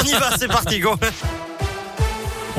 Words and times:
On 0.00 0.04
y 0.04 0.12
va, 0.12 0.36
c'est 0.38 0.48
parti, 0.48 0.80
go. 0.80 0.96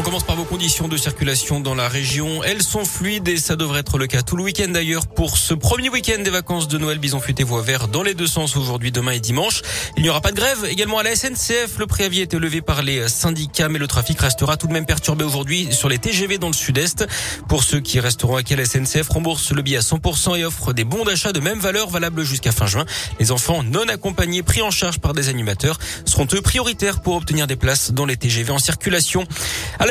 On 0.01 0.03
commence 0.03 0.23
par 0.23 0.35
vos 0.35 0.45
conditions 0.45 0.87
de 0.87 0.97
circulation 0.97 1.59
dans 1.59 1.75
la 1.75 1.87
région. 1.87 2.43
Elles 2.43 2.63
sont 2.63 2.85
fluides 2.85 3.27
et 3.27 3.37
ça 3.37 3.55
devrait 3.55 3.81
être 3.81 3.99
le 3.99 4.07
cas 4.07 4.23
tout 4.23 4.35
le 4.35 4.41
week-end 4.41 4.69
d'ailleurs 4.69 5.05
pour 5.05 5.37
ce 5.37 5.53
premier 5.53 5.89
week-end 5.89 6.23
des 6.23 6.31
vacances 6.31 6.67
de 6.67 6.79
Noël. 6.79 6.97
Bison 6.97 7.19
futé 7.19 7.43
voie 7.43 7.61
vert 7.61 7.87
dans 7.87 8.01
les 8.01 8.15
deux 8.15 8.25
sens 8.25 8.57
aujourd'hui, 8.57 8.91
demain 8.91 9.11
et 9.11 9.19
dimanche. 9.19 9.61
Il 9.97 10.01
n'y 10.01 10.09
aura 10.09 10.19
pas 10.19 10.31
de 10.31 10.37
grève. 10.37 10.65
Également 10.67 10.97
à 10.97 11.03
la 11.03 11.15
SNCF, 11.15 11.77
le 11.77 11.85
préavis 11.85 12.21
a 12.21 12.23
été 12.23 12.39
levé 12.39 12.61
par 12.61 12.81
les 12.81 13.09
syndicats, 13.09 13.69
mais 13.69 13.77
le 13.77 13.85
trafic 13.85 14.19
restera 14.19 14.57
tout 14.57 14.65
de 14.65 14.73
même 14.73 14.87
perturbé 14.87 15.23
aujourd'hui 15.23 15.67
sur 15.69 15.87
les 15.87 15.99
TGV 15.99 16.39
dans 16.39 16.47
le 16.47 16.53
sud-est. 16.53 17.05
Pour 17.47 17.63
ceux 17.63 17.79
qui 17.79 17.99
resteront 17.99 18.37
à 18.37 18.41
quel 18.41 18.65
SNCF 18.65 19.07
rembourse 19.07 19.51
le 19.51 19.61
billet 19.61 19.77
à 19.77 19.81
100% 19.81 20.35
et 20.35 20.43
offre 20.43 20.73
des 20.73 20.83
bons 20.83 21.05
d'achat 21.05 21.31
de 21.31 21.39
même 21.39 21.59
valeur 21.59 21.89
valables 21.91 22.23
jusqu'à 22.23 22.51
fin 22.51 22.65
juin. 22.65 22.85
Les 23.19 23.31
enfants 23.31 23.61
non 23.61 23.87
accompagnés 23.87 24.41
pris 24.41 24.63
en 24.63 24.71
charge 24.71 24.97
par 24.97 25.13
des 25.13 25.29
animateurs 25.29 25.77
seront 26.05 26.27
eux 26.33 26.41
prioritaires 26.41 27.01
pour 27.01 27.17
obtenir 27.17 27.45
des 27.45 27.55
places 27.55 27.91
dans 27.91 28.07
les 28.07 28.17
TGV 28.17 28.51
en 28.51 28.57
circulation. 28.57 29.27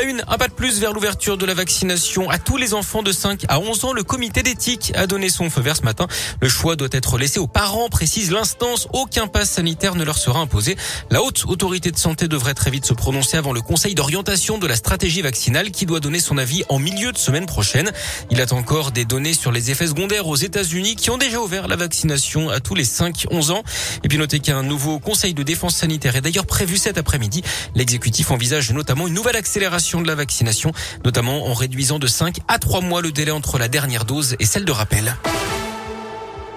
un 0.03 0.37
pas 0.37 0.47
de 0.47 0.53
plus 0.53 0.79
vers 0.79 0.93
l'ouverture 0.93 1.37
de 1.37 1.45
la 1.45 1.53
vaccination 1.53 2.27
à 2.31 2.39
tous 2.39 2.57
les 2.57 2.73
enfants 2.73 3.03
de 3.03 3.11
5 3.11 3.45
à 3.47 3.59
11 3.59 3.85
ans. 3.85 3.93
Le 3.93 4.01
comité 4.03 4.41
d'éthique 4.41 4.91
a 4.95 5.05
donné 5.05 5.29
son 5.29 5.51
feu 5.51 5.61
vert 5.61 5.77
ce 5.77 5.83
matin. 5.83 6.07
Le 6.41 6.49
choix 6.49 6.75
doit 6.75 6.87
être 6.91 7.19
laissé 7.19 7.39
aux 7.39 7.47
parents, 7.47 7.87
précise 7.87 8.31
l'instance. 8.31 8.87
Aucun 8.93 9.27
pass 9.27 9.51
sanitaire 9.51 9.93
ne 9.93 10.03
leur 10.03 10.17
sera 10.17 10.39
imposé. 10.39 10.75
La 11.11 11.21
haute 11.21 11.45
autorité 11.45 11.91
de 11.91 11.97
santé 11.97 12.27
devrait 12.27 12.55
très 12.55 12.71
vite 12.71 12.85
se 12.85 12.93
prononcer 12.93 13.37
avant 13.37 13.53
le 13.53 13.61
conseil 13.61 13.93
d'orientation 13.93 14.57
de 14.57 14.65
la 14.65 14.75
stratégie 14.75 15.21
vaccinale 15.21 15.69
qui 15.69 15.85
doit 15.85 15.99
donner 15.99 16.19
son 16.19 16.39
avis 16.39 16.63
en 16.69 16.79
milieu 16.79 17.11
de 17.11 17.17
semaine 17.19 17.45
prochaine. 17.45 17.91
Il 18.31 18.41
attend 18.41 18.57
encore 18.57 18.91
des 18.91 19.05
données 19.05 19.33
sur 19.33 19.51
les 19.51 19.69
effets 19.69 19.87
secondaires 19.87 20.27
aux 20.27 20.35
États-Unis 20.35 20.95
qui 20.95 21.11
ont 21.11 21.19
déjà 21.19 21.39
ouvert 21.39 21.67
la 21.67 21.75
vaccination 21.75 22.49
à 22.49 22.59
tous 22.59 22.73
les 22.73 22.85
5-11 22.85 23.51
ans. 23.51 23.63
Et 24.03 24.07
puis 24.07 24.17
notez 24.17 24.39
qu'un 24.39 24.63
nouveau 24.63 24.97
conseil 24.97 25.35
de 25.35 25.43
défense 25.43 25.75
sanitaire 25.75 26.15
est 26.15 26.21
d'ailleurs 26.21 26.47
prévu 26.47 26.77
cet 26.77 26.97
après-midi. 26.97 27.43
L'exécutif 27.75 28.31
envisage 28.31 28.71
notamment 28.71 29.05
une 29.07 29.13
nouvelle 29.13 29.35
accélération 29.35 29.80
de 29.81 30.07
la 30.07 30.15
vaccination, 30.15 30.71
notamment 31.03 31.47
en 31.47 31.53
réduisant 31.53 31.97
de 31.97 32.07
5 32.07 32.37
à 32.47 32.59
3 32.59 32.81
mois 32.81 33.01
le 33.01 33.11
délai 33.11 33.31
entre 33.31 33.57
la 33.57 33.67
dernière 33.67 34.05
dose 34.05 34.35
et 34.39 34.45
celle 34.45 34.63
de 34.63 34.71
rappel. 34.71 35.15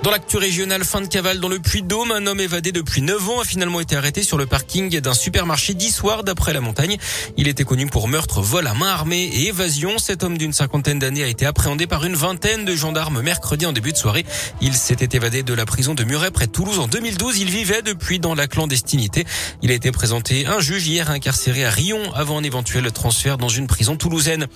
Dans 0.05 0.11
l'actu 0.11 0.37
régionale, 0.37 0.85
fin 0.85 1.01
de 1.01 1.07
cavale 1.07 1.41
dans 1.41 1.49
le 1.49 1.59
Puy-de-Dôme, 1.59 2.13
un 2.13 2.27
homme 2.27 2.39
évadé 2.39 2.73
depuis 2.73 3.01
9 3.01 3.31
ans 3.31 3.41
a 3.41 3.45
finalement 3.45 3.81
été 3.81 3.97
arrêté 3.97 4.23
sur 4.23 4.37
le 4.37 4.45
parking 4.45 5.01
d'un 5.01 5.15
supermarché 5.15 5.73
d'Issoire 5.73 6.25
d'après 6.25 6.53
la 6.53 6.61
montagne. 6.61 6.99
Il 7.39 7.49
était 7.49 7.65
connu 7.65 7.87
pour 7.87 8.07
meurtre, 8.07 8.43
vol 8.43 8.67
à 8.67 8.75
main 8.75 8.89
armée 8.89 9.23
et 9.23 9.49
évasion. 9.49 9.97
Cet 9.97 10.23
homme 10.23 10.37
d'une 10.37 10.53
cinquantaine 10.53 10.99
d'années 10.99 11.25
a 11.25 11.27
été 11.27 11.47
appréhendé 11.47 11.87
par 11.87 12.05
une 12.05 12.17
vingtaine 12.17 12.67
de 12.67 12.77
gendarmes 12.77 13.23
mercredi 13.23 13.65
en 13.65 13.73
début 13.73 13.93
de 13.93 13.97
soirée. 13.97 14.27
Il 14.61 14.75
s'était 14.75 15.17
évadé 15.17 15.43
de 15.43 15.55
la 15.55 15.65
prison 15.65 15.95
de 15.95 16.05
Muret 16.05 16.31
près 16.31 16.49
de 16.49 16.53
Toulouse 16.53 16.81
en 16.81 16.87
2012. 16.87 17.39
Il 17.39 17.49
vivait 17.49 17.81
depuis 17.81 18.19
dans 18.19 18.35
la 18.35 18.47
clandestinité. 18.47 19.25
Il 19.63 19.71
a 19.71 19.75
été 19.75 19.91
présenté 19.91 20.45
un 20.45 20.61
juge 20.61 20.87
hier 20.87 21.09
incarcéré 21.09 21.65
à 21.65 21.71
Rion 21.71 22.13
avant 22.13 22.37
un 22.37 22.43
éventuel 22.43 22.93
transfert 22.93 23.39
dans 23.39 23.49
une 23.49 23.67
prison 23.67 23.97
toulousaine. 23.97 24.49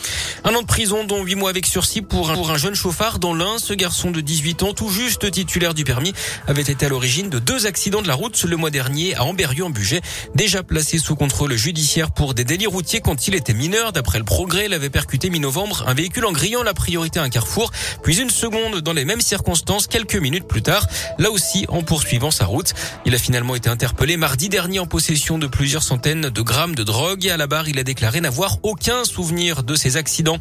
Un 0.44 0.54
an 0.54 0.60
de 0.60 0.66
prison 0.66 1.04
dont 1.04 1.24
8 1.24 1.36
mois 1.36 1.48
avec 1.48 1.64
sursis 1.64 2.02
pour 2.02 2.32
un, 2.32 2.34
pour 2.34 2.50
un 2.50 2.58
jeune 2.58 2.74
chauffard 2.74 3.18
dans 3.18 3.32
l'un. 3.32 3.56
Ce 3.58 3.72
garçon 3.72 4.10
de 4.10 4.20
18 4.20 4.62
ans 4.62 4.74
tout 4.74 4.90
juste 4.90 5.24
titulaire 5.38 5.72
du 5.72 5.84
permis, 5.84 6.12
avait 6.48 6.62
été 6.62 6.86
à 6.86 6.88
l'origine 6.88 7.30
de 7.30 7.38
deux 7.38 7.66
accidents 7.66 8.02
de 8.02 8.08
la 8.08 8.14
route 8.14 8.42
le 8.42 8.56
mois 8.56 8.70
dernier 8.70 9.14
à 9.14 9.22
Amberieu 9.22 9.64
en 9.64 9.70
Bugey, 9.70 10.00
déjà 10.34 10.64
placé 10.64 10.98
sous 10.98 11.14
contrôle 11.14 11.54
judiciaire 11.54 12.10
pour 12.10 12.34
des 12.34 12.42
délits 12.42 12.66
routiers 12.66 13.00
quand 13.00 13.28
il 13.28 13.36
était 13.36 13.54
mineur. 13.54 13.92
D'après 13.92 14.18
le 14.18 14.24
progrès, 14.24 14.66
il 14.66 14.74
avait 14.74 14.90
percuté 14.90 15.30
mi-novembre 15.30 15.84
un 15.86 15.94
véhicule 15.94 16.24
en 16.24 16.32
grillant 16.32 16.64
la 16.64 16.74
priorité 16.74 17.20
à 17.20 17.22
un 17.22 17.28
carrefour, 17.28 17.70
puis 18.02 18.18
une 18.18 18.30
seconde 18.30 18.80
dans 18.80 18.92
les 18.92 19.04
mêmes 19.04 19.20
circonstances 19.20 19.86
quelques 19.86 20.16
minutes 20.16 20.48
plus 20.48 20.62
tard, 20.62 20.88
là 21.18 21.30
aussi 21.30 21.66
en 21.68 21.82
poursuivant 21.84 22.32
sa 22.32 22.44
route. 22.44 22.74
Il 23.06 23.14
a 23.14 23.18
finalement 23.18 23.54
été 23.54 23.70
interpellé 23.70 24.16
mardi 24.16 24.48
dernier 24.48 24.80
en 24.80 24.86
possession 24.86 25.38
de 25.38 25.46
plusieurs 25.46 25.84
centaines 25.84 26.30
de 26.30 26.42
grammes 26.42 26.74
de 26.74 26.82
drogue 26.82 27.26
et 27.26 27.30
à 27.30 27.36
la 27.36 27.46
barre, 27.46 27.68
il 27.68 27.78
a 27.78 27.84
déclaré 27.84 28.20
n'avoir 28.20 28.58
aucun 28.64 29.04
souvenir 29.04 29.62
de 29.62 29.76
ces 29.76 29.96
accidents. 29.96 30.38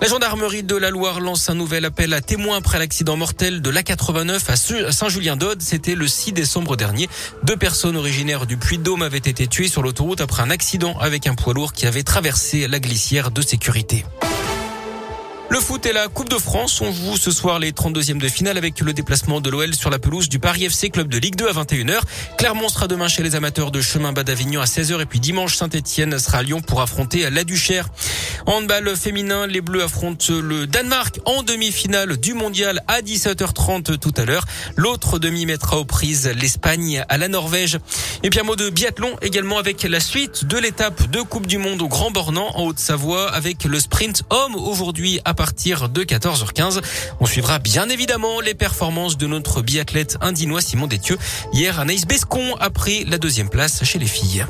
La 0.00 0.06
gendarmerie 0.06 0.62
de 0.62 0.76
la 0.76 0.90
Loire 0.90 1.18
lance 1.18 1.50
un 1.50 1.56
nouvel 1.56 1.84
appel 1.84 2.14
à 2.14 2.20
témoins 2.20 2.58
après 2.58 2.78
l'accident 2.78 3.16
mortel 3.16 3.62
de 3.62 3.70
l'A89 3.70 4.27
à 4.30 4.92
Saint-Julien-d'Aude. 4.92 5.62
C'était 5.62 5.94
le 5.94 6.06
6 6.06 6.32
décembre 6.32 6.76
dernier. 6.76 7.08
Deux 7.44 7.56
personnes 7.56 7.96
originaires 7.96 8.46
du 8.46 8.56
Puy-de-Dôme 8.56 9.02
avaient 9.02 9.18
été 9.18 9.46
tuées 9.46 9.68
sur 9.68 9.82
l'autoroute 9.82 10.20
après 10.20 10.42
un 10.42 10.50
accident 10.50 10.98
avec 10.98 11.26
un 11.26 11.34
poids 11.34 11.54
lourd 11.54 11.72
qui 11.72 11.86
avait 11.86 12.02
traversé 12.02 12.68
la 12.68 12.80
glissière 12.80 13.30
de 13.30 13.42
sécurité. 13.42 14.04
Le 15.50 15.60
foot 15.60 15.86
et 15.86 15.94
la 15.94 16.08
Coupe 16.08 16.28
de 16.28 16.36
France. 16.36 16.82
On 16.82 16.92
joue 16.92 17.16
ce 17.16 17.30
soir 17.30 17.58
les 17.58 17.72
32e 17.72 18.18
de 18.18 18.28
finale 18.28 18.58
avec 18.58 18.80
le 18.80 18.92
déplacement 18.92 19.40
de 19.40 19.48
l'OL 19.48 19.74
sur 19.74 19.88
la 19.88 19.98
pelouse 19.98 20.28
du 20.28 20.38
Paris 20.38 20.66
FC 20.66 20.90
Club 20.90 21.08
de 21.08 21.16
Ligue 21.16 21.36
2 21.36 21.48
à 21.48 21.52
21h. 21.52 22.00
Clermont 22.36 22.68
sera 22.68 22.86
demain 22.86 23.08
chez 23.08 23.22
les 23.22 23.34
amateurs 23.34 23.70
de 23.70 23.80
chemin 23.80 24.12
bas 24.12 24.24
d'Avignon 24.24 24.60
à 24.60 24.66
16h 24.66 25.00
et 25.00 25.06
puis 25.06 25.20
dimanche 25.20 25.56
Saint-Etienne 25.56 26.18
sera 26.18 26.38
à 26.38 26.42
Lyon 26.42 26.60
pour 26.60 26.82
affronter 26.82 27.30
la 27.30 27.44
Duchère. 27.44 27.88
Handball 28.44 28.94
féminin, 28.94 29.46
les 29.46 29.62
Bleus 29.62 29.84
affrontent 29.84 30.32
le 30.32 30.66
Danemark 30.66 31.18
en 31.24 31.42
demi-finale 31.42 32.18
du 32.18 32.34
mondial 32.34 32.82
à 32.86 33.00
17h30 33.00 33.98
tout 33.98 34.12
à 34.18 34.26
l'heure. 34.26 34.44
L'autre 34.76 35.18
demi 35.18 35.46
mettra 35.46 35.78
aux 35.78 35.84
prises 35.86 36.30
l'Espagne 36.38 37.04
à 37.08 37.16
la 37.16 37.28
Norvège. 37.28 37.78
Et 38.22 38.28
puis 38.28 38.40
un 38.40 38.44
mot 38.44 38.56
de 38.56 38.68
biathlon 38.68 39.16
également 39.22 39.58
avec 39.58 39.82
la 39.82 40.00
suite 40.00 40.44
de 40.44 40.58
l'étape 40.58 41.10
de 41.10 41.22
Coupe 41.22 41.46
du 41.46 41.56
Monde 41.56 41.80
au 41.80 41.88
Grand 41.88 42.10
Bornand 42.10 42.50
en 42.54 42.64
Haute-Savoie 42.64 43.30
avec 43.32 43.64
le 43.64 43.80
sprint 43.80 44.24
homme 44.30 44.54
aujourd'hui 44.54 45.20
à 45.24 45.34
partir 45.38 45.88
de 45.88 46.02
14h15. 46.02 46.80
On 47.20 47.26
suivra 47.26 47.60
bien 47.60 47.88
évidemment 47.88 48.40
les 48.40 48.54
performances 48.54 49.16
de 49.16 49.28
notre 49.28 49.62
biathlète 49.62 50.18
indinois 50.20 50.60
Simon 50.60 50.88
Détieux. 50.88 51.16
Hier, 51.52 51.78
Anaïs 51.78 52.06
Bescon 52.06 52.56
a 52.58 52.70
pris 52.70 53.04
la 53.04 53.18
deuxième 53.18 53.48
place 53.48 53.84
chez 53.84 54.00
les 54.00 54.06
filles. 54.06 54.44